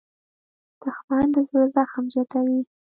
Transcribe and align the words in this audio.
دښمن 0.83 1.25
د 1.33 1.35
زړه 1.49 1.65
زخم 1.75 2.05
زیاتوي 2.13 2.59